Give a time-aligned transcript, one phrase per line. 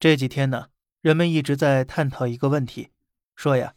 [0.00, 0.70] 这几天呢，
[1.02, 2.90] 人们一直在探讨一个问题，
[3.36, 3.74] 说呀，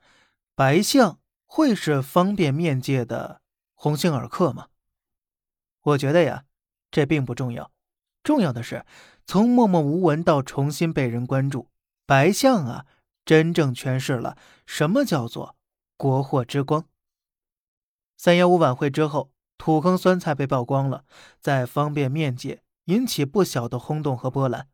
[0.55, 3.41] 白象会是方便面界的
[3.73, 4.69] 鸿星尔克吗？
[5.81, 6.45] 我觉得呀，
[6.89, 7.69] 这并不重要，
[8.23, 8.85] 重要的是
[9.25, 11.67] 从默默无闻到重新被人关注，
[12.05, 12.85] 白象啊，
[13.25, 15.57] 真正诠释了什么叫做
[15.97, 16.87] 国货之光。
[18.15, 21.03] 三幺五晚会之后，土坑酸菜被曝光了，
[21.41, 24.69] 在方便面界引起不小的轰动和波澜。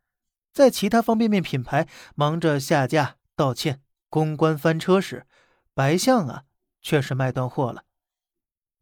[0.60, 5.26] 在其他方便面品牌忙着下架、道歉、公关翻车时，
[5.74, 6.44] 白象啊
[6.82, 7.86] 却是卖断货了。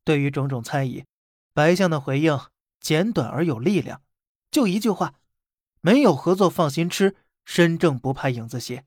[0.04, 1.06] 对于种种猜疑，
[1.54, 2.36] 白象的回应
[2.80, 4.02] 简短而有力量，
[4.50, 5.20] 就一句话：
[5.80, 8.84] 没有合作放心吃，身正不怕影子斜。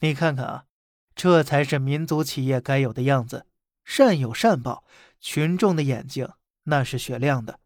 [0.00, 0.64] 你看看啊，
[1.14, 3.46] 这才是民族企业该有的样子，
[3.84, 4.82] 善有善报，
[5.20, 6.28] 群众的眼睛
[6.64, 7.60] 那是雪亮的。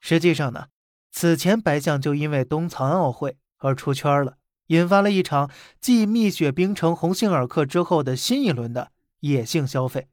[0.00, 0.68] 实际上呢。
[1.10, 4.38] 此前，白象就因为冬残奥会而出圈了，
[4.68, 5.50] 引发了一场
[5.80, 10.08] 继蜜雪冰城、鸿星尔克之后的新一轮的野性消费。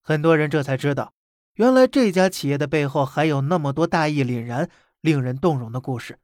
[0.00, 1.12] 很多人这才知道，
[1.54, 6.18] 原来这家企业的背后还有那么多大义凛然、令人动容的故事，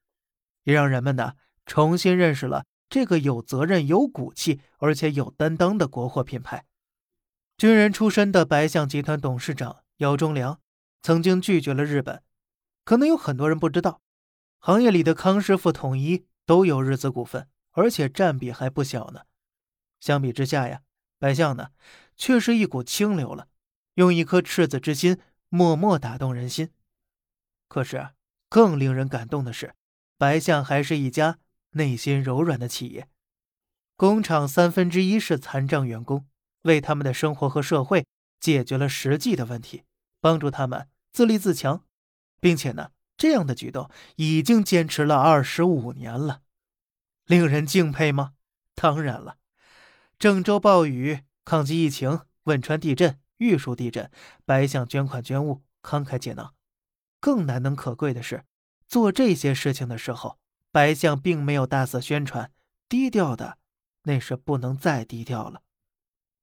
[0.65, 1.33] 也让人们呢
[1.67, 6.65] 重新认识了这个有责任、有骨气而且有担当的国货品牌。
[7.57, 10.61] 军人出身的白象集团董事长姚忠良
[11.03, 12.23] 曾经拒绝了日本。
[12.89, 14.01] 可能有很多人不知道，
[14.61, 19.25] 行业里的康师傅、统一都有日资股份，而且占比还不小呢。
[20.01, 20.81] 相比之下呀，
[21.19, 21.69] 白象呢，
[22.17, 23.49] 却是一股清流了，
[23.97, 25.19] 用一颗赤子之心，
[25.51, 26.71] 默默打动人心。
[27.69, 28.09] 可是
[28.49, 29.75] 更令人感动的是，
[30.17, 31.41] 白象还是一家
[31.73, 33.07] 内心柔软的企业。
[33.97, 36.27] 工厂三分之一是残障员工，
[36.63, 38.07] 为他们的生活和社会
[38.41, 39.83] 解决了实际的问题，
[40.23, 41.85] 帮助他们自立自强。
[42.41, 46.43] 并且呢，这样的举动已经坚持了二十五年了，
[47.27, 48.35] 令人敬佩吗？
[48.75, 49.39] 当然了，
[50.19, 54.11] 郑州暴雨、抗击疫情、汶川地震、玉树地震，
[54.45, 56.55] 白象捐款捐物，慷慨解囊。
[57.21, 58.45] 更难能可贵的是，
[58.87, 60.39] 做这些事情的时候，
[60.71, 62.53] 白象并没有大肆宣传，
[62.89, 63.59] 低调的
[64.05, 65.63] 那是不能再低调了。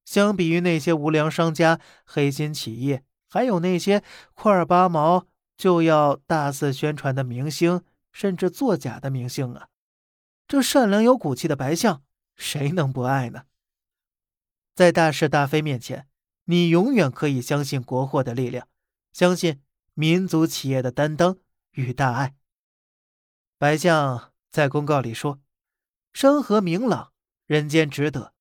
[0.04, 4.04] 相比于那些无良商家、黑心企业，还有那些
[4.34, 5.26] 块八毛。
[5.58, 9.70] 就要大肆宣传的明星，甚至作假的明星啊！
[10.48, 12.04] 这善良有骨气的白象，
[12.36, 13.46] 谁能不爱呢？
[14.76, 16.08] 在大是大非面前，
[16.46, 18.68] 你永远可以相信国货的力量，
[19.14, 19.62] 相信
[19.94, 21.38] 民族企业的担当
[21.72, 22.36] 与大爱。
[23.58, 25.40] 白象在公告里说
[26.12, 27.14] ：“山河明朗，
[27.46, 28.34] 人间值得，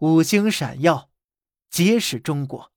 [0.00, 1.10] 五星闪耀，
[1.70, 2.70] 皆是中国。”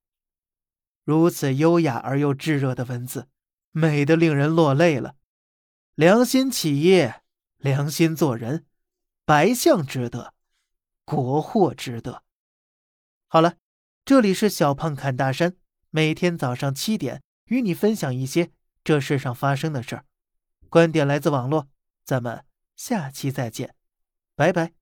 [1.04, 3.28] 如此优雅而又炙热的文字。
[3.72, 5.16] 美的令人落泪了，
[5.96, 7.22] 良心企业，
[7.58, 8.66] 良心做人，
[9.26, 10.34] 白象值得，
[11.06, 12.24] 国货值得。
[13.28, 13.56] 好了，
[14.04, 15.56] 这里是小胖侃大山，
[15.90, 18.52] 每天早上七点与你分享一些
[18.84, 20.06] 这世上发生的事儿，
[20.70, 21.70] 观点来自网络，
[22.04, 22.44] 咱们
[22.76, 23.76] 下期再见，
[24.36, 24.81] 拜拜。